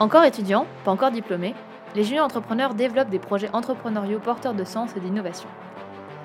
Encore 0.00 0.22
étudiants, 0.22 0.68
pas 0.84 0.92
encore 0.92 1.10
diplômés, 1.10 1.56
les 1.96 2.04
juniors 2.04 2.24
entrepreneurs 2.24 2.74
développent 2.74 3.08
des 3.08 3.18
projets 3.18 3.50
entrepreneuriaux 3.52 4.20
porteurs 4.20 4.54
de 4.54 4.62
sens 4.62 4.90
et 4.96 5.00
d'innovation. 5.00 5.48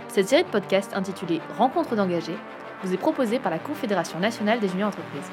Cette 0.10 0.30
série 0.30 0.44
de 0.44 0.50
podcasts 0.50 0.94
intitulée 0.94 1.42
Rencontres 1.58 1.96
d'engagés 1.96 2.38
vous 2.84 2.94
est 2.94 2.98
proposée 2.98 3.40
par 3.40 3.52
la 3.52 3.58
Confédération 3.58 4.20
nationale 4.20 4.60
des 4.60 4.68
juniors 4.68 4.90
entreprises. 4.90 5.32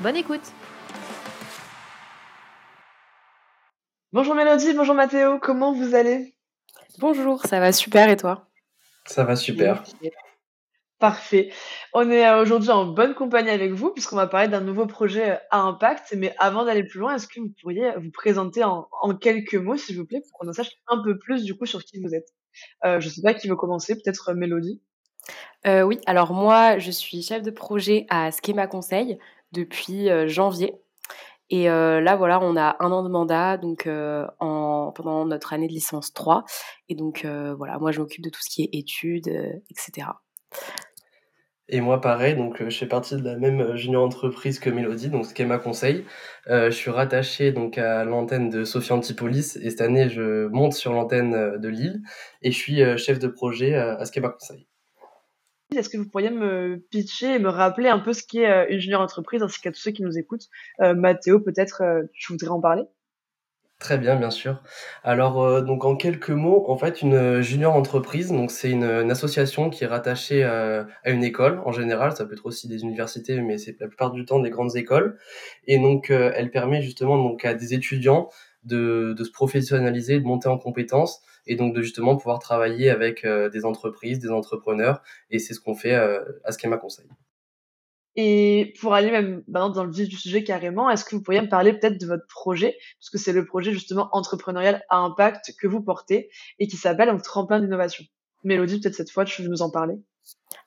Bonne 0.00 0.16
écoute 0.16 0.52
Bonjour 4.12 4.34
Mélodie, 4.34 4.74
bonjour 4.74 4.94
Mathéo, 4.94 5.38
comment 5.38 5.72
vous 5.72 5.94
allez? 5.94 6.34
Bonjour, 6.98 7.46
ça 7.46 7.60
va 7.60 7.72
super 7.72 8.10
et 8.10 8.16
toi? 8.18 8.46
Ça 9.06 9.24
va 9.24 9.36
super. 9.36 9.82
Parfait. 11.00 11.50
On 11.94 12.10
est 12.10 12.26
euh, 12.26 12.42
aujourd'hui 12.42 12.68
en 12.68 12.84
bonne 12.84 13.14
compagnie 13.14 13.48
avec 13.48 13.72
vous 13.72 13.90
puisqu'on 13.90 14.16
va 14.16 14.26
parler 14.26 14.48
d'un 14.48 14.60
nouveau 14.60 14.86
projet 14.86 15.30
euh, 15.30 15.36
à 15.50 15.60
impact. 15.60 16.14
Mais 16.14 16.34
avant 16.38 16.66
d'aller 16.66 16.84
plus 16.84 17.00
loin, 17.00 17.14
est-ce 17.14 17.26
que 17.26 17.40
vous 17.40 17.50
pourriez 17.58 17.90
vous 17.96 18.10
présenter 18.10 18.62
en, 18.64 18.86
quelques 19.18 19.54
mots, 19.54 19.78
s'il 19.78 19.96
vous 19.96 20.04
plaît, 20.04 20.20
pour 20.20 20.38
qu'on 20.38 20.48
en 20.48 20.52
sache 20.52 20.72
un 20.88 21.02
peu 21.02 21.18
plus 21.18 21.44
du 21.44 21.56
coup 21.56 21.64
sur 21.64 21.82
qui 21.82 22.02
vous 22.02 22.14
êtes? 22.14 22.28
Euh, 22.84 23.00
Je 23.00 23.08
ne 23.08 23.12
sais 23.12 23.22
pas 23.22 23.32
qui 23.32 23.48
veut 23.48 23.56
commencer, 23.56 23.94
peut-être 23.94 24.34
Mélodie. 24.34 24.82
oui, 25.64 25.98
alors 26.04 26.34
moi, 26.34 26.78
je 26.78 26.90
suis 26.90 27.22
chef 27.22 27.42
de 27.42 27.50
projet 27.50 28.04
à 28.10 28.30
Schema 28.30 28.66
Conseil 28.66 29.18
depuis 29.52 30.08
janvier. 30.28 30.74
Et 31.48 31.64
là, 31.64 32.16
voilà, 32.16 32.40
on 32.42 32.56
a 32.56 32.76
un 32.80 32.92
an 32.92 33.02
de 33.02 33.08
mandat 33.08 33.56
donc 33.56 33.88
en, 33.88 34.92
pendant 34.94 35.24
notre 35.24 35.54
année 35.54 35.66
de 35.66 35.72
licence 35.72 36.12
3. 36.12 36.44
Et 36.90 36.94
donc, 36.94 37.24
voilà, 37.56 37.78
moi, 37.78 37.90
je 37.90 38.00
m'occupe 38.00 38.22
de 38.22 38.30
tout 38.30 38.40
ce 38.42 38.50
qui 38.50 38.64
est 38.64 38.78
études, 38.78 39.28
etc. 39.70 40.08
Et 41.72 41.80
moi, 41.80 42.00
pareil, 42.00 42.34
donc 42.34 42.62
je 42.68 42.76
fais 42.76 42.86
partie 42.86 43.16
de 43.16 43.24
la 43.24 43.36
même 43.36 43.76
junior 43.76 44.04
entreprise 44.04 44.58
que 44.58 44.68
Mélodie, 44.70 45.08
donc 45.08 45.24
Schema 45.24 45.58
Conseil. 45.58 46.04
je 46.46 46.70
suis 46.70 46.90
rattaché 46.90 47.52
donc 47.52 47.78
à 47.78 48.04
l'antenne 48.04 48.50
de 48.50 48.64
Sophie 48.64 48.92
Antipolis 48.92 49.56
et 49.56 49.70
cette 49.70 49.80
année, 49.80 50.08
je 50.08 50.48
monte 50.48 50.72
sur 50.72 50.92
l'antenne 50.92 51.58
de 51.58 51.68
Lille 51.68 52.02
et 52.42 52.50
je 52.50 52.56
suis 52.56 52.98
chef 52.98 53.20
de 53.20 53.28
projet 53.28 53.76
à 53.76 54.04
Schema 54.04 54.30
Conseil. 54.30 54.66
Est-ce 55.76 55.88
que 55.88 55.96
vous 55.96 56.08
pourriez 56.08 56.30
me 56.30 56.84
pitcher 56.90 57.34
et 57.34 57.38
me 57.38 57.48
rappeler 57.48 57.88
un 57.88 58.00
peu 58.00 58.12
ce 58.12 58.24
qu'est 58.26 58.50
euh, 58.50 58.66
une 58.68 58.80
junior 58.80 59.00
entreprise 59.00 59.42
ainsi 59.42 59.60
qu'à 59.60 59.70
tous 59.70 59.78
ceux 59.78 59.92
qui 59.92 60.02
nous 60.02 60.18
écoutent? 60.18 60.48
Euh, 60.80 60.94
Mathéo, 60.94 61.38
peut-être 61.38 61.82
euh, 61.82 62.02
voudrais 62.28 62.48
en 62.48 62.60
parler? 62.60 62.82
Très 63.80 63.96
bien, 63.98 64.14
bien 64.14 64.30
sûr. 64.30 64.62
Alors, 65.04 65.62
donc 65.62 65.84
en 65.86 65.96
quelques 65.96 66.30
mots, 66.30 66.66
en 66.68 66.76
fait, 66.76 67.00
une 67.00 67.40
junior 67.40 67.74
entreprise, 67.74 68.28
donc 68.28 68.50
c'est 68.50 68.70
une, 68.70 69.10
association 69.10 69.70
qui 69.70 69.84
est 69.84 69.86
rattachée 69.86 70.44
à 70.44 70.86
une 71.06 71.24
école 71.24 71.62
en 71.64 71.72
général. 71.72 72.14
Ça 72.14 72.26
peut 72.26 72.34
être 72.34 72.44
aussi 72.44 72.68
des 72.68 72.82
universités, 72.82 73.40
mais 73.40 73.56
c'est 73.56 73.80
la 73.80 73.88
plupart 73.88 74.12
du 74.12 74.26
temps 74.26 74.38
des 74.38 74.50
grandes 74.50 74.76
écoles. 74.76 75.18
Et 75.66 75.78
donc, 75.78 76.10
elle 76.10 76.50
permet 76.50 76.82
justement 76.82 77.16
donc 77.16 77.46
à 77.46 77.54
des 77.54 77.72
étudiants 77.72 78.28
de, 78.64 79.14
se 79.18 79.30
professionnaliser, 79.30 80.20
de 80.20 80.24
monter 80.24 80.48
en 80.48 80.58
compétences 80.58 81.22
et 81.46 81.56
donc 81.56 81.74
de 81.74 81.82
justement 81.82 82.16
pouvoir 82.16 82.38
travailler 82.38 82.90
avec 82.90 83.24
euh, 83.24 83.48
des 83.48 83.64
entreprises, 83.64 84.18
des 84.18 84.30
entrepreneurs. 84.30 85.02
Et 85.30 85.38
c'est 85.38 85.54
ce 85.54 85.60
qu'on 85.60 85.74
fait 85.74 85.94
euh, 85.94 86.20
à 86.44 86.52
Schema 86.52 86.76
Conseil. 86.76 87.06
Et 88.16 88.74
pour 88.80 88.94
aller 88.94 89.10
même 89.10 89.42
dans 89.46 89.84
le 89.84 89.92
vif 89.92 90.08
du 90.08 90.16
sujet 90.16 90.42
carrément, 90.42 90.90
est-ce 90.90 91.04
que 91.04 91.14
vous 91.14 91.22
pourriez 91.22 91.40
me 91.40 91.48
parler 91.48 91.72
peut-être 91.72 92.00
de 92.00 92.06
votre 92.06 92.26
projet, 92.26 92.76
puisque 92.98 93.18
c'est 93.18 93.32
le 93.32 93.44
projet 93.44 93.72
justement 93.72 94.08
entrepreneurial 94.12 94.82
à 94.88 94.98
impact 94.98 95.52
que 95.60 95.66
vous 95.68 95.80
portez 95.80 96.30
et 96.58 96.66
qui 96.66 96.76
s'appelle 96.76 97.08
un 97.08 97.18
tremplin 97.18 97.60
d'innovation. 97.60 98.04
Mélodie, 98.42 98.80
peut-être 98.80 98.94
cette 98.94 99.10
fois, 99.10 99.24
tu 99.24 99.42
veux 99.42 99.48
nous 99.48 99.62
en 99.62 99.70
parler? 99.70 99.94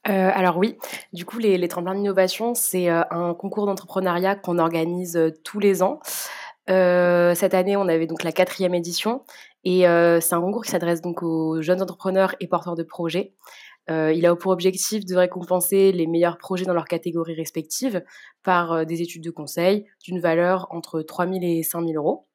Euh, 0.07 0.31
alors 0.33 0.57
oui, 0.57 0.77
du 1.13 1.25
coup 1.25 1.39
les, 1.39 1.57
les 1.57 1.67
tremplins 1.67 1.95
d'innovation, 1.95 2.55
c'est 2.55 2.89
un 2.89 3.33
concours 3.33 3.65
d'entrepreneuriat 3.65 4.35
qu'on 4.35 4.57
organise 4.57 5.19
tous 5.43 5.59
les 5.59 5.83
ans. 5.83 5.99
Euh, 6.69 7.35
cette 7.35 7.53
année, 7.53 7.75
on 7.75 7.87
avait 7.87 8.07
donc 8.07 8.23
la 8.23 8.31
quatrième 8.31 8.73
édition 8.73 9.23
et 9.63 9.87
euh, 9.87 10.19
c'est 10.21 10.35
un 10.35 10.41
concours 10.41 10.63
qui 10.63 10.71
s'adresse 10.71 11.01
donc 11.01 11.23
aux 11.23 11.61
jeunes 11.61 11.81
entrepreneurs 11.81 12.35
et 12.39 12.47
porteurs 12.47 12.75
de 12.75 12.83
projets. 12.83 13.33
Euh, 13.89 14.13
il 14.13 14.25
a 14.25 14.35
pour 14.35 14.51
objectif 14.51 15.05
de 15.05 15.15
récompenser 15.15 15.91
les 15.91 16.07
meilleurs 16.07 16.37
projets 16.37 16.65
dans 16.65 16.73
leurs 16.73 16.87
catégories 16.87 17.35
respectives 17.35 18.03
par 18.43 18.85
des 18.85 19.01
études 19.01 19.23
de 19.23 19.31
conseil 19.31 19.85
d'une 20.03 20.19
valeur 20.19 20.67
entre 20.71 21.01
3 21.01 21.27
000 21.27 21.39
et 21.41 21.63
5 21.63 21.85
000 21.85 21.93
euros. 21.93 22.27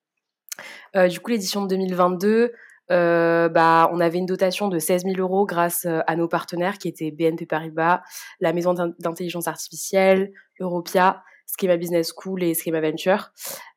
du 1.08 1.20
coup, 1.20 1.30
l'édition 1.30 1.62
de 1.62 1.68
2022, 1.68 2.52
bah, 2.88 3.90
on 3.92 4.00
avait 4.00 4.18
une 4.18 4.26
dotation 4.26 4.68
de 4.68 4.78
16 4.78 5.04
000 5.04 5.16
euros 5.18 5.46
grâce 5.46 5.86
à 5.86 6.16
nos 6.16 6.28
partenaires 6.28 6.78
qui 6.78 6.88
étaient 6.88 7.10
BNP 7.10 7.46
Paribas, 7.46 8.02
la 8.40 8.52
Maison 8.52 8.74
d'intelligence 8.98 9.48
artificielle, 9.48 10.32
Europia, 10.60 11.22
Schema 11.48 11.76
Business 11.76 12.12
School 12.14 12.42
et 12.42 12.54
Schema 12.54 12.80
Venture, 12.80 13.30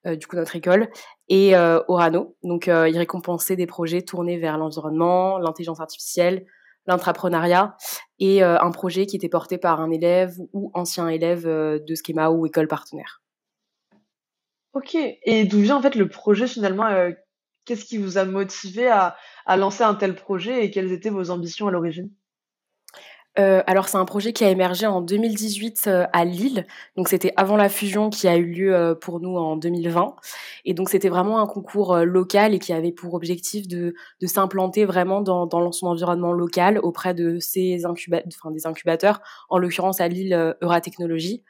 euh, 0.06 0.16
du 0.16 0.28
coup 0.28 0.36
notre 0.36 0.56
école, 0.56 0.90
et 1.30 1.56
euh, 1.56 1.82
Orano. 1.88 2.36
Donc 2.44 2.68
euh, 2.68 2.90
ils 2.90 2.98
récompensaient 2.98 3.56
des 3.56 3.68
projets 3.68 4.02
tournés 4.02 4.38
vers 4.38 4.58
l'environnement, 4.58 5.38
l'intelligence 5.38 5.80
artificielle, 5.80 6.46
l'entrepreneuriat 6.88 7.76
et 8.20 8.44
un 8.44 8.72
projet 8.72 9.06
qui 9.06 9.16
était 9.16 9.30
porté 9.30 9.58
par 9.58 9.82
un 9.82 9.92
élève 9.92 10.34
ou 10.54 10.72
ancien 10.74 11.08
élève 11.10 11.44
de 11.46 11.96
Schema 11.96 12.30
ou 12.30 12.46
école 12.46 12.68
partenaire. 12.68 13.22
Ok, 14.74 14.96
et 14.96 15.44
d'où 15.46 15.60
vient 15.60 15.78
en 15.78 15.82
fait 15.82 15.96
le 15.96 16.08
projet 16.08 16.48
finalement 16.48 17.12
Qu'est-ce 17.66 17.86
qui 17.86 17.98
vous 17.98 18.18
a 18.18 18.26
motivé 18.26 18.88
à, 18.88 19.16
à 19.46 19.56
lancer 19.56 19.84
un 19.84 19.94
tel 19.94 20.16
projet 20.16 20.66
et 20.66 20.72
quelles 20.72 20.92
étaient 20.92 21.10
vos 21.10 21.30
ambitions 21.30 21.68
à 21.68 21.72
l'origine? 21.72 22.10
Euh, 23.40 23.64
alors 23.66 23.88
c'est 23.88 23.98
un 23.98 24.04
projet 24.04 24.34
qui 24.34 24.44
a 24.44 24.50
émergé 24.50 24.86
en 24.88 25.00
2018 25.00 25.86
euh, 25.88 26.06
à 26.12 26.26
Lille, 26.26 26.68
donc 26.98 27.08
c'était 27.08 27.32
avant 27.38 27.56
la 27.56 27.70
fusion 27.70 28.10
qui 28.10 28.28
a 28.28 28.36
eu 28.36 28.46
lieu 28.46 28.76
euh, 28.76 28.94
pour 28.94 29.22
nous 29.22 29.38
en 29.38 29.56
2020, 29.56 30.18
et 30.66 30.74
donc 30.74 30.90
c'était 30.90 31.08
vraiment 31.08 31.40
un 31.40 31.48
concours 31.48 31.96
local 32.00 32.54
et 32.54 32.60
qui 32.60 32.74
avait 32.74 32.92
pour 32.92 33.14
objectif 33.14 33.70
de, 33.70 33.94
de 34.20 34.28
s'implanter 34.28 34.84
vraiment 34.84 35.22
dans, 35.22 35.46
dans, 35.46 35.72
son 35.72 35.88
environnement 35.88 36.34
local 36.34 36.78
auprès 36.80 37.14
de 37.14 37.40
ces 37.40 37.86
incubateurs, 37.86 38.28
enfin 38.28 38.52
des 38.52 38.68
incubateurs, 38.68 39.22
en 39.48 39.60
l'occurrence 39.60 40.02
à 40.02 40.10
Lille 40.10 40.56
Euratechnologie, 40.62 41.42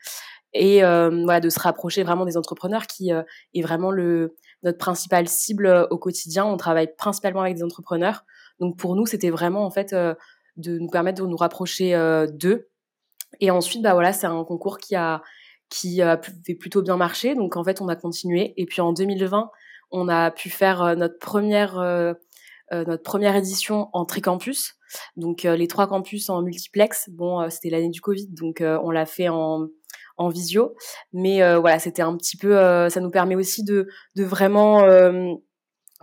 et 0.54 0.82
voilà 0.82 1.40
de 1.40 1.50
se 1.50 1.60
rapprocher 1.60 2.04
vraiment 2.04 2.26
des 2.26 2.38
entrepreneurs 2.38 2.86
qui 2.86 3.10
est 3.10 3.62
vraiment 3.62 3.90
le 3.90 4.36
notre 4.64 4.78
principale 4.78 5.28
cible 5.28 5.88
au 5.90 5.98
quotidien. 5.98 6.46
On 6.46 6.58
travaille 6.58 6.94
principalement 6.96 7.42
avec 7.42 7.56
des 7.56 7.64
entrepreneurs, 7.64 8.26
donc 8.60 8.78
pour 8.78 8.96
nous 8.96 9.08
c'était 9.08 9.32
vraiment 9.32 9.66
en 9.66 9.72
fait 9.72 9.96
de 10.58 10.78
nous 10.78 10.90
permettre 10.90 11.22
de 11.24 11.28
nous 11.28 11.38
rapprocher 11.38 11.96
euh, 11.96 12.28
d'eux. 12.28 12.70
Et 13.40 13.52
ensuite, 13.52 13.82
bah 13.82 13.94
voilà, 13.94 14.14
c'est 14.14 14.28
un 14.28 14.44
concours 14.44 14.78
qui 14.78 14.96
a 14.96 15.22
qui 15.70 16.02
a 16.02 16.20
fait 16.46 16.56
plutôt 16.56 16.82
bien 16.82 16.98
marcher. 16.98 17.34
Donc 17.36 17.56
en 17.56 17.64
fait, 17.64 17.82
on 17.82 17.88
a 17.88 17.96
continué. 17.96 18.54
Et 18.58 18.66
puis 18.66 18.82
en 18.82 18.92
2020, 18.92 19.50
on 19.92 20.10
a 20.10 20.32
pu 20.32 20.50
faire 20.50 20.82
euh, 20.84 20.96
notre 20.96 21.18
première 21.20 21.80
euh, 21.80 22.14
notre 22.72 23.04
première 23.04 23.36
édition 23.36 23.90
en 23.92 24.06
tricampus. 24.06 24.76
Donc 25.18 25.44
les 25.44 25.68
trois 25.68 25.88
campus 25.88 26.30
en 26.30 26.42
multiplex. 26.42 27.10
Bon, 27.10 27.50
c'était 27.50 27.70
l'année 27.70 27.90
du 27.90 28.00
Covid, 28.00 28.28
donc 28.30 28.62
on 28.62 28.92
l'a 28.92 29.06
fait 29.06 29.28
en 29.28 29.68
en 30.16 30.30
visio. 30.30 30.74
Mais 31.12 31.40
voilà, 31.58 31.80
c'était 31.80 32.02
un 32.02 32.16
petit 32.16 32.38
peu, 32.38 32.54
ça 32.90 33.02
nous 33.02 33.12
permet 33.12 33.36
aussi 33.36 33.66
de, 33.66 33.90
de 34.16 34.24
vraiment 34.24 34.86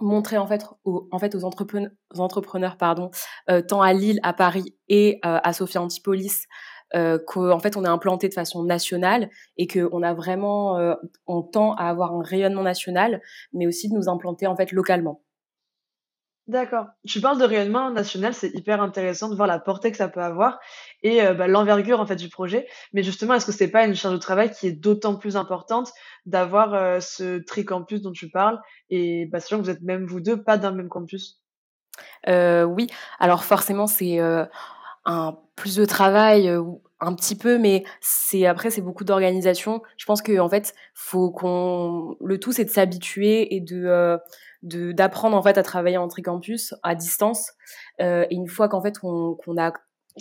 montrer 0.01 0.39
en 0.39 0.47
fait 0.47 0.65
aux, 0.85 1.09
en 1.11 1.19
fait 1.19 1.35
aux 1.35 1.45
entrepreneurs, 1.45 1.91
entrepreneurs 2.19 2.77
pardon, 2.77 3.11
euh, 3.51 3.63
tant 3.63 3.83
à 3.83 3.93
Lille, 3.93 4.21
à 4.23 4.33
Paris 4.33 4.75
et 4.89 5.19
euh, 5.25 5.39
à 5.43 5.53
Sophia 5.53 5.83
Antipolis 5.83 6.47
euh, 6.95 7.19
qu'en 7.27 7.59
fait 7.59 7.77
on 7.77 7.85
est 7.85 7.89
implanté 7.89 8.29
de 8.29 8.35
façon 8.35 8.65
nationale 8.65 9.29
et 9.59 9.67
qu'on 9.67 10.03
a 10.03 10.15
vraiment 10.15 10.79
euh, 10.79 10.95
on 11.27 11.43
tend 11.43 11.75
à 11.75 11.85
avoir 11.85 12.15
un 12.15 12.23
rayonnement 12.23 12.63
national, 12.63 13.21
mais 13.53 13.67
aussi 13.67 13.91
de 13.91 13.95
nous 13.95 14.09
implanter 14.09 14.47
en 14.47 14.57
fait 14.57 14.73
localement. 14.73 15.21
D'accord. 16.49 16.87
Tu 17.07 17.21
parles 17.21 17.39
de 17.39 17.45
rayonnement 17.45 17.91
national, 17.91 18.33
c'est 18.33 18.49
hyper 18.55 18.81
intéressant 18.81 19.29
de 19.29 19.35
voir 19.35 19.47
la 19.47 19.59
portée 19.59 19.91
que 19.91 19.99
ça 19.99 20.09
peut 20.09 20.23
avoir 20.23 20.59
et 21.03 21.23
euh, 21.23 21.35
bah, 21.35 21.47
l'envergure 21.47 22.01
en 22.01 22.07
fait 22.07 22.17
du 22.17 22.31
projet. 22.31 22.67
Mais 22.95 23.03
justement, 23.03 23.35
est-ce 23.35 23.45
que 23.45 23.53
c'est 23.53 23.71
pas 23.71 23.85
une 23.85 23.95
charge 23.95 24.15
de 24.15 24.19
travail 24.19 24.51
qui 24.51 24.67
est 24.67 24.73
d'autant 24.73 25.17
plus 25.17 25.37
importante 25.37 25.93
d'avoir 26.25 26.73
euh, 26.73 27.01
ce 27.01 27.39
tricampus 27.45 28.01
dont 28.01 28.13
tu 28.13 28.31
parles 28.31 28.59
et 28.89 29.27
bah, 29.27 29.41
sachant 29.41 29.59
que 29.59 29.65
vous 29.65 29.71
êtes 29.71 29.83
même 29.83 30.07
vous 30.07 30.21
deux 30.21 30.43
pas 30.43 30.57
d'un 30.57 30.73
même 30.73 30.89
campus? 30.89 31.43
Euh, 32.29 32.65
Oui. 32.65 32.87
Alors 33.19 33.45
forcément, 33.45 33.87
c'est 33.87 34.19
un 35.05 35.39
plus 35.55 35.77
de 35.77 35.85
travail 35.85 36.51
un 37.01 37.15
petit 37.15 37.37
peu, 37.37 37.59
mais 37.59 37.85
c'est 38.01 38.47
après 38.47 38.71
c'est 38.71 38.81
beaucoup 38.83 39.05
d'organisation. 39.05 39.83
Je 39.97 40.05
pense 40.05 40.23
que 40.23 40.39
en 40.39 40.49
fait, 40.49 40.75
faut 40.95 41.31
qu'on 41.31 42.17
le 42.21 42.39
tout 42.39 42.53
c'est 42.53 42.65
de 42.65 42.71
s'habituer 42.71 43.55
et 43.55 43.61
de 43.61 44.19
de 44.63 44.93
d'apprendre 44.93 45.37
en 45.37 45.43
fait 45.43 45.59
à 45.59 45.63
travailler 45.63 45.99
en 45.99 46.09
tricampus 46.09 46.75
à 46.83 46.95
distance. 46.95 47.53
Euh, 48.01 48.27
et 48.31 48.35
une 48.35 48.49
fois 48.49 48.69
qu'en 48.69 48.83
fait 48.83 48.99
qu'on 48.99 49.37
a 49.57 49.73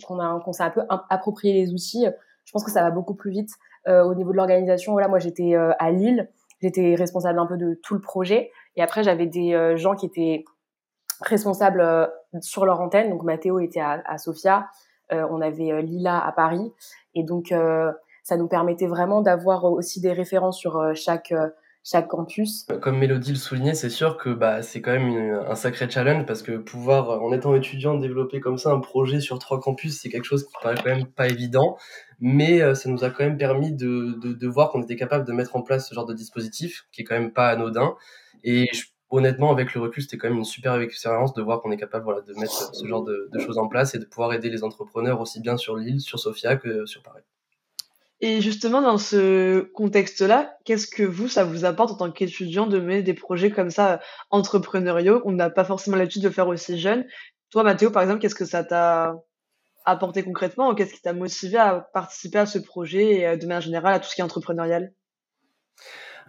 qu'on 0.06 0.20
a 0.20 0.40
qu'on 0.44 0.54
s'est 0.54 0.64
un 0.64 0.70
peu 0.70 0.82
approprié 1.10 1.54
les 1.54 1.74
outils, 1.74 2.06
je 2.46 2.52
pense 2.52 2.64
que 2.64 2.72
ça 2.72 2.84
va 2.84 2.92
beaucoup 2.92 3.16
plus 3.16 3.32
vite 3.32 3.50
euh, 3.88 4.04
au 4.04 4.14
niveau 4.14 4.32
de 4.32 4.38
l'organisation. 4.38 4.92
Voilà, 4.92 5.08
moi 5.08 5.20
j'étais 5.20 5.56
euh, 5.56 5.72
à 5.80 5.92
Lille, 5.92 6.30
j'étais 6.62 6.96
responsable 6.96 7.40
un 7.40 7.48
peu 7.48 7.58
de 7.58 7.80
tout 7.84 7.96
le 7.96 8.02
projet, 8.02 8.52
et 8.76 8.84
après 8.84 9.04
j'avais 9.04 9.26
des 9.26 9.54
euh, 9.54 9.76
gens 9.78 9.96
qui 9.96 10.06
étaient 10.06 10.46
responsables 11.22 11.82
euh, 11.82 12.06
sur 12.42 12.66
leur 12.66 12.80
antenne. 12.80 13.10
Donc 13.10 13.24
Mathéo 13.24 13.60
était 13.60 13.80
à, 13.80 14.04
à 14.06 14.20
Sofia, 14.20 14.68
on 15.12 15.42
avait 15.42 15.82
Lila 15.82 16.20
à 16.20 16.32
Paris, 16.32 16.72
et 17.16 17.24
donc 17.24 17.54
ça 18.24 18.38
nous 18.38 18.48
permettait 18.48 18.88
vraiment 18.88 19.22
d'avoir 19.22 19.66
aussi 19.66 20.02
des 20.02 20.14
références 20.14 20.58
sur 20.58 20.82
chaque 20.96 21.34
chaque 21.90 22.10
campus. 22.10 22.66
Comme 22.82 22.98
Mélodie 22.98 23.32
le 23.32 23.38
soulignait, 23.38 23.74
c'est 23.74 23.90
sûr 23.90 24.18
que 24.18 24.30
bah, 24.30 24.62
c'est 24.62 24.82
quand 24.82 24.92
même 24.92 25.42
un 25.48 25.56
sacré 25.56 25.90
challenge 25.90 26.26
parce 26.26 26.42
que 26.42 26.58
pouvoir, 26.58 27.24
en 27.24 27.32
étant 27.32 27.56
étudiant, 27.56 27.96
développer 27.96 28.42
comme 28.42 28.58
ça 28.58 28.72
un 28.72 28.82
projet 28.82 29.22
sur 29.22 29.40
trois 29.40 29.62
campus, 29.62 29.98
c'est 30.02 30.10
quelque 30.10 30.26
chose 30.26 30.46
qui 30.46 30.52
paraît 30.62 30.76
quand 30.76 30.94
même 30.94 31.06
pas 31.06 31.30
évident. 31.30 31.78
Mais 32.20 32.62
euh, 32.62 32.74
ça 32.74 32.90
nous 32.90 33.06
a 33.06 33.10
quand 33.10 33.24
même 33.24 33.38
permis 33.38 33.72
de, 33.72 34.20
de, 34.22 34.34
de 34.34 34.48
voir 34.48 34.70
qu'on 34.70 34.82
était 34.82 34.98
capable 34.98 35.26
de 35.26 35.32
mettre 35.32 35.56
en 35.56 35.62
place 35.62 35.88
ce 35.88 35.96
genre 35.96 36.06
de 36.06 36.14
dispositif 36.14 36.88
qui 36.92 37.04
est 37.04 37.06
quand 37.06 37.16
même 37.16 37.32
pas 37.32 37.48
anodin. 37.48 37.96
Et 38.44 38.70
honnêtement, 39.10 39.52
avec 39.52 39.74
le 39.74 39.82
recul, 39.82 40.04
c'était 40.04 40.18
quand 40.18 40.30
même 40.30 40.38
une 40.38 40.46
super 40.46 40.76
expérience 40.80 41.34
de 41.34 41.42
voir 41.42 41.62
qu'on 41.62 41.72
est 41.72 41.78
capable 41.78 42.26
de 42.26 42.34
mettre 42.34 42.76
ce 42.76 42.86
genre 42.86 43.04
de, 43.04 43.30
choses 43.40 43.58
en 43.58 43.68
place 43.68 43.96
et 43.96 44.00
de 44.00 44.06
pouvoir 44.06 44.34
aider 44.34 44.50
les 44.50 44.64
entrepreneurs 44.64 45.22
aussi 45.22 45.40
bien 45.40 45.58
sur 45.58 45.76
l'île, 45.76 46.02
sur 46.02 46.20
Sofia 46.20 46.58
que 46.58 46.86
sur 46.86 47.02
Paris. 47.04 47.24
Et 48.20 48.42
justement, 48.42 48.82
dans 48.82 48.98
ce 48.98 49.60
contexte-là, 49.74 50.58
qu'est-ce 50.66 50.88
que 50.88 51.04
vous, 51.04 51.28
ça 51.28 51.44
vous 51.44 51.66
apporte 51.66 51.92
en 51.92 51.96
tant 51.96 52.12
qu'étudiant 52.12 52.66
de 52.66 52.80
mener 52.80 53.04
des 53.04 53.14
projets 53.14 53.52
comme 53.52 53.70
ça 53.70 54.00
entrepreneuriaux 54.32 55.22
On 55.26 55.34
n'a 55.34 55.52
pas 55.52 55.64
forcément 55.64 55.98
l'habitude 55.98 56.24
de 56.24 56.32
faire 56.32 56.48
aussi 56.48 56.80
jeune? 56.80 57.06
Toi, 57.52 57.64
Mathéo, 57.64 57.92
par 57.92 58.02
exemple, 58.02 58.20
qu'est-ce 58.20 58.36
que 58.36 58.46
ça 58.46 58.64
t'a 58.64 59.16
apporté 59.86 60.24
concrètement? 60.24 60.74
Qu'est-ce 60.74 60.96
qui 60.96 61.02
t'a 61.02 61.14
motivé 61.14 61.58
à 61.58 61.80
participer 61.94 62.40
à 62.40 62.46
ce 62.48 62.58
projet 62.58 63.20
et 63.20 63.28
euh, 63.28 63.38
de 63.38 63.46
manière 63.46 63.62
générale 63.62 63.94
à 63.94 64.00
tout 64.00 64.10
ce 64.10 64.16
qui 64.16 64.22
est 64.22 64.24
entrepreneurial? 64.24 64.92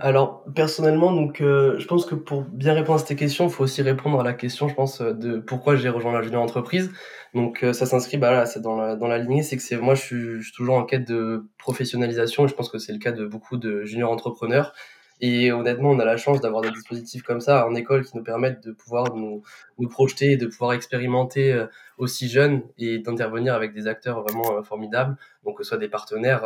Alors 0.00 0.44
personnellement, 0.54 1.12
donc 1.12 1.40
euh, 1.40 1.78
je 1.78 1.86
pense 1.86 2.06
que 2.06 2.14
pour 2.14 2.42
bien 2.42 2.72
répondre 2.74 3.02
à 3.02 3.04
cette 3.04 3.18
question, 3.18 3.46
il 3.46 3.50
faut 3.50 3.64
aussi 3.64 3.82
répondre 3.82 4.20
à 4.20 4.22
la 4.22 4.32
question, 4.32 4.68
je 4.68 4.74
pense, 4.74 5.00
de 5.00 5.38
pourquoi 5.38 5.74
j'ai 5.74 5.88
rejoint 5.88 6.12
la 6.12 6.22
junior 6.22 6.42
entreprise. 6.42 6.90
Donc 7.34 7.64
euh, 7.64 7.72
ça 7.72 7.84
s'inscrit, 7.84 8.16
bah 8.16 8.30
là, 8.30 8.46
c'est 8.46 8.60
dans 8.60 8.76
la 8.76 8.96
dans 8.96 9.08
la 9.08 9.18
lignée, 9.18 9.42
c'est 9.42 9.56
que 9.56 9.62
c'est 9.62 9.76
moi 9.76 9.94
je 9.94 10.02
suis, 10.02 10.36
je 10.38 10.42
suis, 10.42 10.52
toujours 10.52 10.76
en 10.76 10.84
quête 10.84 11.06
de 11.06 11.48
professionnalisation 11.58 12.44
et 12.44 12.48
je 12.48 12.54
pense 12.54 12.68
que 12.68 12.78
c'est 12.78 12.92
le 12.92 12.98
cas 12.98 13.12
de 13.12 13.26
beaucoup 13.26 13.56
de 13.56 13.84
juniors 13.84 14.12
entrepreneurs. 14.12 14.72
Et 15.20 15.52
honnêtement, 15.52 15.90
on 15.90 15.98
a 15.98 16.04
la 16.04 16.16
chance 16.16 16.40
d'avoir 16.40 16.62
des 16.62 16.70
dispositifs 16.70 17.22
comme 17.22 17.40
ça 17.40 17.66
en 17.66 17.74
école 17.74 18.04
qui 18.04 18.16
nous 18.16 18.22
permettent 18.22 18.62
de 18.64 18.72
pouvoir 18.72 19.14
nous, 19.14 19.42
nous 19.78 19.88
projeter 19.88 20.32
et 20.32 20.36
de 20.36 20.46
pouvoir 20.46 20.72
expérimenter 20.72 21.52
euh, 21.52 21.66
aussi 21.96 22.28
jeunes 22.28 22.62
et 22.78 22.98
d'intervenir 22.98 23.54
avec 23.54 23.74
des 23.74 23.86
acteurs 23.86 24.22
vraiment 24.22 24.62
formidables, 24.62 25.16
donc 25.44 25.58
que 25.58 25.64
ce 25.64 25.70
soit 25.70 25.78
des 25.78 25.88
partenaires 25.88 26.42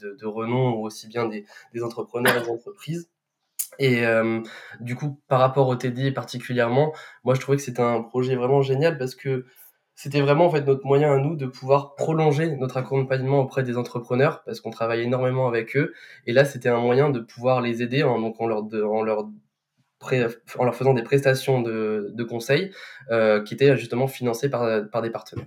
de, 0.00 0.16
de 0.18 0.26
renom 0.26 0.74
ou 0.76 0.86
aussi 0.86 1.08
bien 1.08 1.26
des, 1.26 1.44
des 1.74 1.82
entrepreneurs 1.82 2.36
et 2.36 2.40
des 2.40 2.48
entreprises. 2.48 3.08
Et 3.78 4.06
euh, 4.06 4.40
du 4.80 4.96
coup, 4.96 5.18
par 5.28 5.40
rapport 5.40 5.68
au 5.68 5.76
TD 5.76 6.12
particulièrement, 6.12 6.92
moi 7.24 7.34
je 7.34 7.40
trouvais 7.40 7.56
que 7.56 7.62
c'était 7.62 7.82
un 7.82 8.02
projet 8.02 8.36
vraiment 8.36 8.62
génial 8.62 8.98
parce 8.98 9.14
que 9.14 9.46
c'était 10.02 10.20
vraiment 10.20 10.46
en 10.46 10.50
fait 10.50 10.66
notre 10.66 10.84
moyen 10.84 11.12
à 11.12 11.18
nous 11.18 11.36
de 11.36 11.46
pouvoir 11.46 11.94
prolonger 11.94 12.56
notre 12.56 12.76
accompagnement 12.76 13.38
auprès 13.38 13.62
des 13.62 13.76
entrepreneurs 13.76 14.42
parce 14.44 14.60
qu'on 14.60 14.70
travaille 14.70 15.02
énormément 15.02 15.46
avec 15.46 15.76
eux. 15.76 15.94
Et 16.26 16.32
là, 16.32 16.44
c'était 16.44 16.68
un 16.68 16.80
moyen 16.80 17.10
de 17.10 17.20
pouvoir 17.20 17.60
les 17.60 17.84
aider 17.84 18.02
en, 18.02 18.18
leur, 18.18 18.64
faisant 20.74 20.94
des 20.94 21.04
prestations 21.04 21.62
de, 21.62 22.10
de 22.12 22.24
conseils 22.24 22.72
euh, 23.12 23.44
qui 23.44 23.54
étaient 23.54 23.76
justement 23.76 24.08
financées 24.08 24.50
par, 24.50 24.90
par 24.90 25.02
des 25.02 25.10
partenaires. 25.10 25.46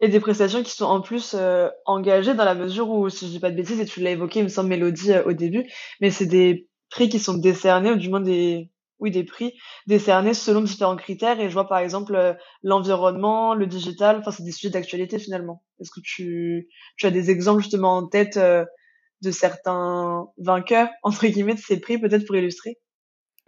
Et 0.00 0.08
des 0.08 0.18
prestations 0.18 0.64
qui 0.64 0.72
sont 0.72 0.86
en 0.86 1.00
plus 1.00 1.36
euh, 1.38 1.68
engagées 1.86 2.34
dans 2.34 2.44
la 2.44 2.56
mesure 2.56 2.90
où, 2.90 3.08
si 3.08 3.26
je 3.26 3.30
dis 3.30 3.38
pas 3.38 3.52
de 3.52 3.56
bêtises, 3.56 3.78
et 3.78 3.84
tu 3.84 4.00
l'as 4.00 4.10
évoqué, 4.10 4.40
il 4.40 4.42
me 4.42 4.48
semble, 4.48 4.68
Mélodie, 4.68 5.12
euh, 5.12 5.22
au 5.26 5.32
début, 5.32 5.70
mais 6.00 6.10
c'est 6.10 6.26
des 6.26 6.66
prix 6.90 7.08
qui 7.08 7.20
sont 7.20 7.34
décernés, 7.34 7.92
ou 7.92 7.96
du 7.96 8.08
moins 8.08 8.20
des, 8.20 8.68
oui, 9.02 9.10
des 9.10 9.24
prix 9.24 9.52
décernés 9.88 10.32
selon 10.32 10.62
différents 10.62 10.96
critères. 10.96 11.40
Et 11.40 11.48
je 11.48 11.52
vois 11.52 11.68
par 11.68 11.78
exemple 11.78 12.14
euh, 12.14 12.32
l'environnement, 12.62 13.52
le 13.54 13.66
digital, 13.66 14.18
enfin, 14.20 14.30
c'est 14.30 14.44
des 14.44 14.52
sujets 14.52 14.70
d'actualité 14.70 15.18
finalement. 15.18 15.62
Est-ce 15.80 15.90
que 15.90 16.00
tu, 16.00 16.68
as 17.02 17.10
des 17.10 17.30
exemples 17.30 17.62
justement 17.62 17.96
en 17.96 18.06
tête 18.06 18.36
euh, 18.36 18.64
de 19.20 19.30
certains 19.32 20.28
vainqueurs, 20.38 20.88
entre 21.02 21.26
guillemets, 21.26 21.54
de 21.54 21.58
ces 21.58 21.80
prix, 21.80 21.98
peut-être 21.98 22.24
pour 22.24 22.36
illustrer? 22.36 22.78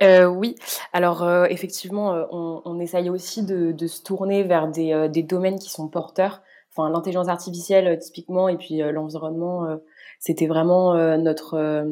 Euh, 0.03 0.27
oui, 0.27 0.57
alors 0.93 1.23
euh, 1.23 1.45
effectivement, 1.45 2.27
on, 2.33 2.81
essaye 2.81 3.09
aussi 3.11 3.45
de, 3.45 3.71
de, 3.71 3.87
se 3.87 4.03
tourner 4.03 4.43
vers 4.43 4.67
des, 4.67 5.09
des, 5.09 5.23
domaines 5.23 5.61
qui 5.61 5.71
sont 5.71 5.89
porteurs. 5.89 6.43
Enfin, 6.73 6.91
l'intelligence 6.91 7.29
artificielle 7.29 7.97
typiquement, 8.01 8.49
et 8.49 8.57
puis 8.57 8.79
l'environnement, 8.79 9.79
c'était 10.19 10.49
vraiment 10.49 10.95
notre 11.17 11.87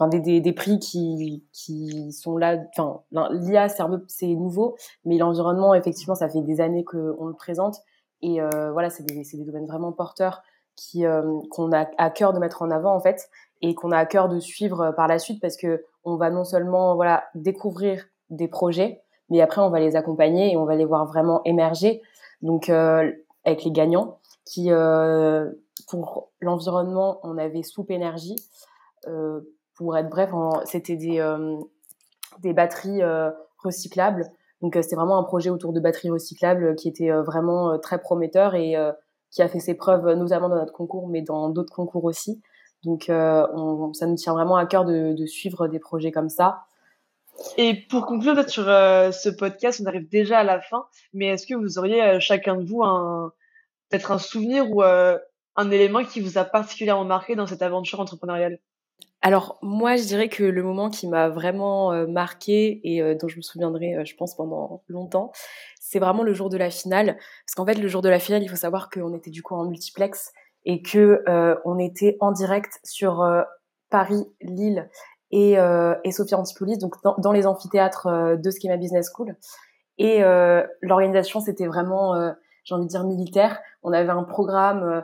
enfin 0.00 0.08
des, 0.08 0.40
des, 0.40 0.52
prix 0.52 0.78
qui, 0.78 1.44
qui 1.52 2.12
sont 2.12 2.38
là. 2.38 2.56
Enfin, 2.76 3.02
l'IA 3.32 3.68
c'est 3.68 4.26
nouveau, 4.26 4.76
mais 5.04 5.18
l'environnement 5.18 5.74
effectivement 5.74 6.14
ça 6.14 6.28
fait 6.28 6.40
des 6.40 6.60
années 6.60 6.84
qu'on 6.84 7.26
le 7.26 7.34
présente 7.34 7.76
et 8.22 8.40
euh, 8.40 8.72
voilà 8.72 8.88
c'est 8.90 9.04
des, 9.04 9.22
des 9.22 9.44
domaines 9.44 9.66
vraiment 9.66 9.92
porteurs 9.92 10.42
qui 10.76 11.04
euh, 11.04 11.38
qu'on 11.50 11.72
a 11.72 11.86
à 11.98 12.10
cœur 12.10 12.32
de 12.32 12.38
mettre 12.38 12.62
en 12.62 12.70
avant 12.70 12.94
en 12.94 13.00
fait 13.00 13.28
et 13.60 13.74
qu'on 13.74 13.92
a 13.92 13.98
à 13.98 14.06
cœur 14.06 14.28
de 14.28 14.40
suivre 14.40 14.92
par 14.96 15.06
la 15.06 15.18
suite 15.18 15.40
parce 15.40 15.56
que 15.56 15.84
on 16.04 16.16
va 16.16 16.30
non 16.30 16.44
seulement 16.44 16.94
voilà 16.94 17.24
découvrir 17.34 18.06
des 18.30 18.48
projets, 18.48 19.02
mais 19.28 19.40
après 19.40 19.60
on 19.60 19.70
va 19.70 19.80
les 19.80 19.96
accompagner 19.96 20.52
et 20.52 20.56
on 20.56 20.64
va 20.64 20.76
les 20.76 20.84
voir 20.84 21.06
vraiment 21.06 21.42
émerger. 21.44 22.00
Donc 22.42 22.70
euh, 22.70 23.12
avec 23.44 23.64
les 23.64 23.70
gagnants 23.70 24.18
qui 24.46 24.70
euh, 24.70 25.50
pour 25.88 26.30
l'environnement 26.40 27.20
on 27.22 27.36
avait 27.36 27.62
Soupe 27.62 27.90
Énergie 27.90 28.36
euh, 29.06 29.40
pour 29.80 29.96
être 29.96 30.10
bref, 30.10 30.30
c'était 30.66 30.96
des, 30.96 31.20
euh, 31.20 31.56
batteries 32.44 33.02
euh, 33.02 33.30
recyclables. 33.64 34.26
Donc 34.60 34.76
euh, 34.76 34.82
c'était 34.82 34.94
vraiment 34.94 35.18
un 35.18 35.22
projet 35.22 35.48
autour 35.48 35.72
de 35.72 35.80
batteries 35.80 36.10
recyclables 36.10 36.76
qui 36.76 36.86
était 36.86 37.10
vraiment 37.10 37.78
très 37.78 37.98
prometteur 37.98 38.54
et 38.54 38.76
qui 39.30 39.40
a 39.40 39.48
fait 39.48 39.58
ses 39.58 39.72
preuves 39.72 40.06
notamment 40.16 40.50
dans 40.50 40.56
notre 40.56 40.74
concours, 40.74 41.08
mais 41.08 41.22
dans 41.22 41.48
d'autres 41.48 41.72
concours 41.74 42.04
aussi. 42.04 42.42
Donc 42.84 43.06
on, 43.08 43.94
ça 43.94 44.06
nous 44.06 44.16
tient 44.16 44.34
vraiment 44.34 44.56
à 44.56 44.66
cœur 44.66 44.84
de, 44.84 45.26
suivre 45.26 45.66
des 45.66 45.78
projets 45.78 46.12
comme 46.12 46.28
ça. 46.28 46.64
Et 47.56 47.86
pour 47.88 48.04
conclure 48.04 48.36
sur 48.50 48.64
ce 48.64 49.30
podcast, 49.30 49.80
on 49.82 49.86
arrive 49.86 50.10
déjà 50.10 50.40
à 50.40 50.44
la 50.44 50.60
fin, 50.60 50.84
mais 51.14 51.28
est-ce 51.28 51.46
que 51.46 51.54
vous 51.54 51.78
auriez 51.78 52.20
chacun 52.20 52.56
de 52.56 52.68
vous 52.68 52.82
peut-être 53.88 54.12
un 54.12 54.18
souvenir 54.18 54.70
ou 54.70 54.82
un 54.82 55.70
élément 55.70 56.04
qui 56.04 56.20
vous 56.20 56.36
a 56.36 56.44
particulièrement 56.44 57.06
marqué 57.06 57.34
dans 57.34 57.46
cette 57.46 57.62
aventure 57.62 58.00
entrepreneuriale? 58.00 58.58
Alors 59.22 59.58
moi, 59.60 59.96
je 59.96 60.04
dirais 60.04 60.28
que 60.28 60.42
le 60.42 60.62
moment 60.62 60.88
qui 60.88 61.06
m'a 61.06 61.28
vraiment 61.28 61.92
euh, 61.92 62.06
marqué 62.06 62.80
et 62.84 63.02
euh, 63.02 63.14
dont 63.14 63.28
je 63.28 63.36
me 63.36 63.42
souviendrai, 63.42 63.94
euh, 63.94 64.04
je 64.04 64.16
pense, 64.16 64.34
pendant 64.34 64.82
longtemps, 64.88 65.30
c'est 65.78 65.98
vraiment 65.98 66.22
le 66.22 66.32
jour 66.32 66.48
de 66.48 66.56
la 66.56 66.70
finale. 66.70 67.18
Parce 67.44 67.54
qu'en 67.54 67.66
fait, 67.66 67.74
le 67.74 67.88
jour 67.88 68.00
de 68.00 68.08
la 68.08 68.18
finale, 68.18 68.42
il 68.42 68.48
faut 68.48 68.56
savoir 68.56 68.88
qu'on 68.88 69.14
était 69.14 69.30
du 69.30 69.42
coup 69.42 69.54
en 69.54 69.64
multiplex 69.64 70.32
et 70.64 70.82
que 70.82 71.24
on 71.64 71.78
était 71.78 72.18
en 72.20 72.32
direct 72.32 72.80
sur 72.84 73.26
Paris, 73.88 74.26
Lille 74.42 74.90
et, 75.30 75.52
et 75.54 76.12
Sophia 76.12 76.38
Antipolis, 76.38 76.76
donc 76.76 76.96
dans, 77.02 77.32
les 77.32 77.46
amphithéâtres 77.46 78.36
de 78.36 78.50
Schema 78.50 78.76
Business 78.76 79.10
School. 79.10 79.36
Et 79.96 80.20
l'organisation, 80.82 81.40
c'était 81.40 81.66
vraiment, 81.66 82.34
j'ai 82.64 82.74
envie 82.74 82.84
de 82.84 82.90
dire, 82.90 83.04
militaire. 83.04 83.58
On 83.82 83.92
avait 83.92 84.10
un 84.10 84.22
programme 84.22 85.02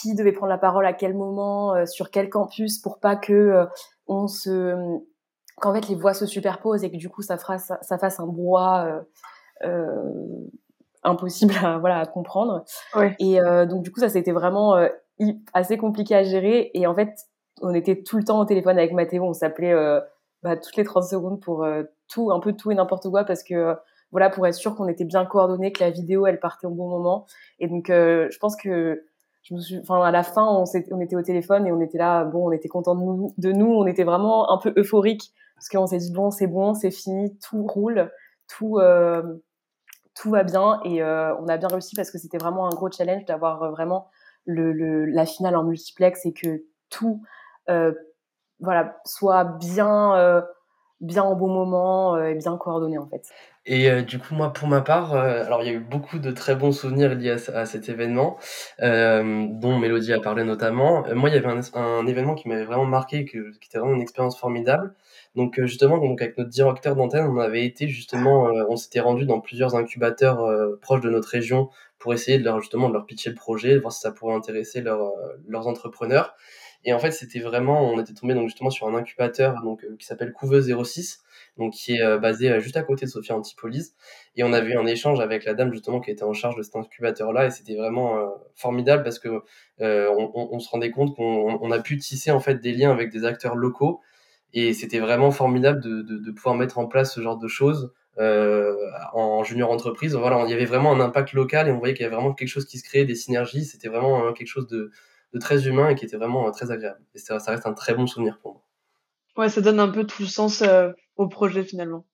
qui 0.00 0.14
devait 0.14 0.32
prendre 0.32 0.50
la 0.50 0.58
parole 0.58 0.86
à 0.86 0.92
quel 0.92 1.14
moment, 1.14 1.74
euh, 1.74 1.86
sur 1.86 2.10
quel 2.10 2.28
campus, 2.28 2.78
pour 2.78 2.98
pas 2.98 3.16
que 3.16 3.32
euh, 3.32 3.66
on 4.06 4.26
se, 4.26 4.74
qu'en 5.56 5.74
fait 5.74 5.88
les 5.88 5.94
voix 5.94 6.14
se 6.14 6.26
superposent 6.26 6.84
et 6.84 6.90
que 6.90 6.96
du 6.96 7.08
coup 7.08 7.22
ça, 7.22 7.38
fasse, 7.38 7.72
ça 7.80 7.98
fasse 7.98 8.18
un 8.18 8.26
brouhaha 8.26 9.04
euh, 9.62 10.02
impossible 11.02 11.54
à, 11.62 11.78
voilà, 11.78 12.00
à 12.00 12.06
comprendre. 12.06 12.64
Ouais. 12.94 13.14
Et 13.20 13.38
donc 13.68 13.82
du 13.82 13.92
coup 13.92 14.00
ça 14.00 14.08
c'était 14.08 14.32
vraiment 14.32 14.76
assez 15.52 15.78
compliqué 15.78 16.14
à 16.14 16.22
gérer 16.24 16.70
et 16.74 16.86
en 16.86 16.94
fait 16.94 17.14
on 17.62 17.72
était 17.72 18.02
tout 18.02 18.16
le 18.16 18.24
temps 18.24 18.40
au 18.40 18.44
téléphone 18.44 18.78
avec 18.78 18.92
Mathéo, 18.92 19.24
on 19.24 19.32
s'appelait 19.32 19.74
bah, 20.42 20.56
toutes 20.56 20.76
les 20.76 20.84
30 20.84 21.04
secondes 21.04 21.40
pour 21.40 21.64
tout, 22.08 22.32
un 22.32 22.40
peu 22.40 22.52
tout 22.52 22.72
et 22.72 22.74
n'importe 22.74 23.08
quoi 23.08 23.24
parce 23.24 23.44
que 23.44 23.76
voilà 24.10 24.28
pour 24.28 24.46
être 24.46 24.54
sûr 24.54 24.74
qu'on 24.74 24.88
était 24.88 25.04
bien 25.04 25.24
coordonnés, 25.24 25.72
que 25.72 25.84
la 25.84 25.90
vidéo 25.90 26.26
elle 26.26 26.40
partait 26.40 26.66
au 26.66 26.70
bon 26.70 26.88
moment. 26.88 27.26
Et 27.60 27.68
donc 27.68 27.86
je 27.88 28.38
pense 28.38 28.56
que 28.56 29.04
je 29.44 29.54
me 29.54 29.60
suis, 29.60 29.78
enfin, 29.78 30.02
à 30.02 30.10
la 30.10 30.22
fin, 30.22 30.44
on, 30.46 30.64
on, 30.90 31.00
était 31.00 31.16
au 31.16 31.22
téléphone 31.22 31.66
et 31.66 31.72
on 31.72 31.80
était 31.80 31.98
là, 31.98 32.24
bon, 32.24 32.48
on 32.48 32.52
était 32.52 32.68
content 32.68 32.94
de 32.94 33.00
nous, 33.02 33.34
de 33.36 33.52
nous, 33.52 33.72
on 33.72 33.86
était 33.86 34.04
vraiment 34.04 34.50
un 34.50 34.58
peu 34.58 34.72
euphorique 34.76 35.32
parce 35.54 35.68
qu'on 35.68 35.86
s'est 35.86 35.98
dit 35.98 36.12
bon, 36.12 36.30
c'est 36.30 36.46
bon, 36.46 36.74
c'est 36.74 36.90
fini, 36.90 37.36
tout 37.38 37.66
roule, 37.66 38.10
tout, 38.48 38.78
euh, 38.78 39.22
tout 40.14 40.30
va 40.30 40.44
bien. 40.44 40.80
Et 40.84 41.02
euh, 41.02 41.34
on 41.36 41.48
a 41.48 41.58
bien 41.58 41.68
réussi 41.68 41.94
parce 41.94 42.10
que 42.10 42.18
c'était 42.18 42.38
vraiment 42.38 42.66
un 42.66 42.74
gros 42.74 42.90
challenge 42.90 43.26
d'avoir 43.26 43.62
euh, 43.62 43.70
vraiment 43.70 44.08
le, 44.46 44.72
le, 44.72 45.04
la 45.04 45.26
finale 45.26 45.56
en 45.56 45.64
multiplex 45.64 46.24
et 46.24 46.32
que 46.32 46.64
tout, 46.88 47.22
euh, 47.68 47.92
voilà, 48.60 48.98
soit 49.04 49.44
bien, 49.44 50.16
euh, 50.16 50.42
bien 51.04 51.24
au 51.24 51.34
bon 51.34 51.48
moment 51.48 52.18
et 52.22 52.34
bien 52.34 52.56
coordonné 52.56 52.98
en 52.98 53.06
fait. 53.06 53.30
Et 53.66 53.90
euh, 53.90 54.02
du 54.02 54.18
coup, 54.18 54.34
moi, 54.34 54.52
pour 54.52 54.68
ma 54.68 54.82
part, 54.82 55.14
euh, 55.14 55.42
alors 55.44 55.62
il 55.62 55.66
y 55.66 55.70
a 55.70 55.72
eu 55.72 55.80
beaucoup 55.80 56.18
de 56.18 56.30
très 56.30 56.54
bons 56.54 56.72
souvenirs 56.72 57.14
liés 57.14 57.36
à, 57.54 57.64
cet 57.64 57.88
événement, 57.88 58.36
euh, 58.82 59.46
dont 59.48 59.78
Mélodie 59.78 60.12
a 60.12 60.20
parlé 60.20 60.44
notamment. 60.44 61.02
moi, 61.14 61.30
il 61.30 61.34
y 61.34 61.38
avait 61.38 61.48
un, 61.74 62.06
événement 62.06 62.34
qui 62.34 62.48
m'avait 62.48 62.64
vraiment 62.64 62.84
marqué, 62.84 63.24
que, 63.24 63.52
qui 63.58 63.68
était 63.68 63.78
vraiment 63.78 63.94
une 63.94 64.02
expérience 64.02 64.38
formidable. 64.38 64.94
Donc 65.34 65.58
justement, 65.62 65.98
donc 65.98 66.20
avec 66.20 66.36
notre 66.38 66.50
directeur 66.50 66.94
d'antenne, 66.94 67.26
on 67.26 67.38
avait 67.38 67.64
été 67.64 67.88
justement, 67.88 68.44
on 68.68 68.76
s'était 68.76 69.00
rendu 69.00 69.26
dans 69.26 69.40
plusieurs 69.40 69.74
incubateurs 69.74 70.46
proches 70.80 71.00
de 71.00 71.10
notre 71.10 71.28
région 71.28 71.70
pour 71.98 72.14
essayer 72.14 72.38
de 72.38 72.44
leur 72.44 72.60
justement 72.60 72.88
de 72.88 72.94
leur 72.94 73.04
pitcher 73.06 73.30
le 73.30 73.36
projet, 73.36 73.74
de 73.74 73.80
voir 73.80 73.92
si 73.92 74.00
ça 74.00 74.12
pourrait 74.12 74.34
intéresser 74.34 74.80
leurs 74.80 75.12
leurs 75.48 75.66
entrepreneurs. 75.66 76.36
Et 76.84 76.92
en 76.92 76.98
fait, 76.98 77.12
c'était 77.12 77.40
vraiment, 77.40 77.90
on 77.90 78.00
était 78.00 78.12
tombé 78.12 78.34
donc 78.34 78.48
justement 78.48 78.70
sur 78.70 78.86
un 78.86 78.94
incubateur 78.94 79.62
donc 79.62 79.86
qui 79.98 80.06
s'appelle 80.06 80.32
Couveuse 80.32 80.72
06, 80.84 81.22
donc 81.56 81.72
qui 81.72 81.94
est 81.94 82.18
basé 82.18 82.60
juste 82.60 82.76
à 82.76 82.82
côté 82.82 83.06
de 83.06 83.10
Sophia 83.10 83.36
Antipolis. 83.36 83.94
Et 84.36 84.44
on 84.44 84.52
avait 84.52 84.72
eu 84.72 84.76
un 84.76 84.86
échange 84.86 85.20
avec 85.20 85.44
la 85.44 85.54
dame 85.54 85.72
justement 85.72 86.00
qui 86.00 86.10
était 86.10 86.24
en 86.24 86.32
charge 86.32 86.56
de 86.56 86.62
cet 86.62 86.76
incubateur-là, 86.76 87.46
et 87.46 87.50
c'était 87.50 87.76
vraiment 87.76 88.34
formidable 88.54 89.02
parce 89.02 89.18
que 89.18 89.42
on, 89.80 90.58
se 90.58 90.68
rendait 90.68 90.90
compte 90.90 91.16
qu'on 91.16 91.70
a 91.70 91.78
pu 91.80 91.96
tisser 91.96 92.30
en 92.30 92.40
fait 92.40 92.60
des 92.60 92.72
liens 92.72 92.90
avec 92.90 93.10
des 93.10 93.24
acteurs 93.24 93.56
locaux, 93.56 94.00
et 94.52 94.74
c'était 94.74 95.00
vraiment 95.00 95.30
formidable 95.30 95.80
de, 95.80 96.02
de, 96.02 96.30
pouvoir 96.30 96.54
mettre 96.54 96.78
en 96.78 96.86
place 96.86 97.14
ce 97.14 97.20
genre 97.20 97.38
de 97.38 97.48
choses. 97.48 97.92
Euh, 98.18 98.76
en 99.12 99.42
junior 99.42 99.72
entreprise. 99.72 100.14
Voilà, 100.14 100.44
il 100.44 100.50
y 100.50 100.54
avait 100.54 100.66
vraiment 100.66 100.92
un 100.92 101.00
impact 101.00 101.32
local 101.32 101.66
et 101.66 101.72
on 101.72 101.78
voyait 101.78 101.94
qu'il 101.94 102.04
y 102.04 102.06
avait 102.06 102.14
vraiment 102.14 102.32
quelque 102.32 102.48
chose 102.48 102.64
qui 102.64 102.78
se 102.78 102.84
créait, 102.84 103.04
des 103.04 103.16
synergies. 103.16 103.64
C'était 103.64 103.88
vraiment 103.88 104.32
quelque 104.32 104.46
chose 104.46 104.68
de, 104.68 104.92
de, 105.34 105.38
très 105.38 105.66
humain 105.66 105.88
et 105.88 105.94
qui 105.94 106.04
était 106.04 106.16
vraiment 106.16 106.50
très 106.50 106.70
agréable. 106.70 107.00
Et 107.14 107.18
ça, 107.18 107.38
ça, 107.38 107.50
reste 107.50 107.66
un 107.66 107.72
très 107.72 107.94
bon 107.94 108.06
souvenir 108.06 108.38
pour 108.40 108.52
moi. 108.52 108.62
Ouais, 109.36 109.48
ça 109.48 109.60
donne 109.60 109.80
un 109.80 109.88
peu 109.88 110.04
tout 110.04 110.22
le 110.22 110.28
sens 110.28 110.62
euh, 110.62 110.90
au 111.16 111.28
projet 111.28 111.64
finalement. 111.64 112.06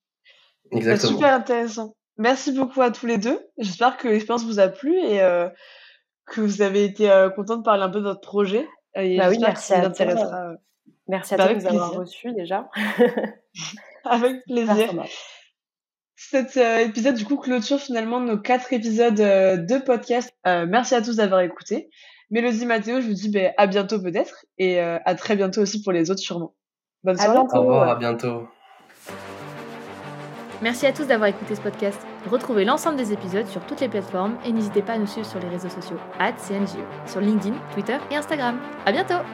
Exactement. 0.72 1.12
super 1.12 1.34
intéressant. 1.34 1.94
Merci 2.16 2.52
beaucoup 2.52 2.82
à 2.82 2.90
tous 2.90 3.06
les 3.06 3.18
deux. 3.18 3.40
J'espère 3.58 3.96
que 3.96 4.08
l'expérience 4.08 4.44
vous 4.44 4.58
a 4.58 4.68
plu 4.68 4.96
et 4.98 5.22
euh, 5.22 5.48
que 6.26 6.40
vous 6.40 6.62
avez 6.62 6.84
été 6.84 7.10
euh, 7.10 7.30
content 7.30 7.56
de 7.56 7.62
parler 7.62 7.82
un 7.82 7.90
peu 7.90 7.98
de 7.98 8.04
votre 8.04 8.20
projet. 8.20 8.66
Et 8.94 9.18
bah 9.18 9.28
oui, 9.28 9.38
merci 9.40 9.72
à 9.72 9.88
toi. 9.90 10.54
Merci 11.08 11.34
à 11.34 11.36
toi 11.38 11.54
de 11.54 11.60
nous 11.60 11.66
avoir 11.66 11.92
reçus 11.92 12.32
déjà. 12.32 12.70
avec 14.04 14.44
plaisir. 14.44 14.94
Cet 16.22 16.58
euh, 16.58 16.80
épisode 16.80 17.14
du 17.14 17.24
coup 17.24 17.38
clôture 17.38 17.80
finalement 17.80 18.20
nos 18.20 18.36
quatre 18.36 18.74
épisodes 18.74 19.18
euh, 19.20 19.56
de 19.56 19.78
podcast. 19.78 20.30
Euh, 20.46 20.66
merci 20.68 20.94
à 20.94 21.00
tous 21.00 21.16
d'avoir 21.16 21.40
écouté. 21.40 21.88
Mélodie 22.30 22.66
Mathéo, 22.66 23.00
je 23.00 23.06
vous 23.06 23.14
dis 23.14 23.30
ben, 23.30 23.54
à 23.56 23.66
bientôt 23.66 23.98
peut-être 23.98 24.44
et 24.58 24.80
à 24.80 25.14
très 25.14 25.34
bientôt 25.34 25.62
aussi 25.62 25.82
pour 25.82 25.92
les 25.92 26.10
autres 26.10 26.20
sûrement. 26.20 26.54
Bonne 27.02 27.16
soirée. 27.16 27.38
Au 27.38 27.60
revoir, 27.60 27.88
à 27.88 27.96
bientôt. 27.96 28.46
Merci 30.62 30.86
à 30.86 30.92
tous 30.92 31.06
d'avoir 31.06 31.30
écouté 31.30 31.54
ce 31.54 31.60
podcast. 31.60 31.98
Retrouvez 32.30 32.64
l'ensemble 32.64 32.98
des 32.98 33.12
épisodes 33.12 33.46
sur 33.46 33.64
toutes 33.66 33.80
les 33.80 33.88
plateformes 33.88 34.36
et 34.44 34.52
n'hésitez 34.52 34.82
pas 34.82 34.92
à 34.92 34.98
nous 34.98 35.06
suivre 35.06 35.26
sur 35.26 35.40
les 35.40 35.48
réseaux 35.48 35.70
sociaux 35.70 35.96
CNJE, 36.18 37.10
sur 37.10 37.20
LinkedIn, 37.20 37.56
Twitter 37.72 37.96
et 38.12 38.16
Instagram. 38.16 38.60
À 38.84 38.92
bientôt 38.92 39.24